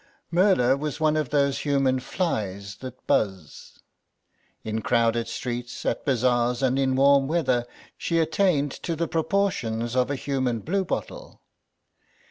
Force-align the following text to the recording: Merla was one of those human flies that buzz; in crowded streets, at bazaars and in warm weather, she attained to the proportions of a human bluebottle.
Merla 0.31 0.75
was 0.77 0.99
one 0.99 1.15
of 1.15 1.29
those 1.29 1.59
human 1.59 1.99
flies 1.99 2.77
that 2.77 3.05
buzz; 3.05 3.77
in 4.63 4.81
crowded 4.81 5.27
streets, 5.27 5.85
at 5.85 6.03
bazaars 6.05 6.63
and 6.63 6.79
in 6.79 6.95
warm 6.95 7.27
weather, 7.27 7.67
she 7.99 8.17
attained 8.17 8.71
to 8.71 8.95
the 8.95 9.07
proportions 9.07 9.95
of 9.95 10.09
a 10.09 10.15
human 10.15 10.61
bluebottle. 10.61 11.39